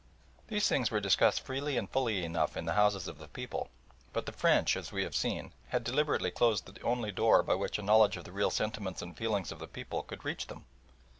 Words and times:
These 0.47 0.67
things 0.67 0.89
were 0.89 0.99
discussed 0.99 1.41
freely 1.45 1.77
and 1.77 1.87
fully 1.87 2.25
enough 2.25 2.57
in 2.57 2.65
the 2.65 2.73
houses 2.73 3.07
of 3.07 3.19
the 3.19 3.27
people, 3.27 3.69
but 4.13 4.25
the 4.25 4.31
French, 4.31 4.75
as 4.75 4.91
we 4.91 5.03
have 5.03 5.13
seen, 5.15 5.53
had 5.69 5.83
deliberately 5.83 6.31
closed 6.31 6.65
the 6.65 6.81
only 6.81 7.11
door 7.11 7.43
by 7.43 7.53
which 7.53 7.77
a 7.77 7.83
knowledge 7.83 8.17
of 8.17 8.23
the 8.23 8.31
real 8.31 8.49
sentiments 8.49 9.03
and 9.03 9.15
feelings 9.15 9.51
of 9.51 9.59
the 9.59 9.67
people 9.67 10.01
could 10.01 10.25
reach 10.25 10.47
them. 10.47 10.65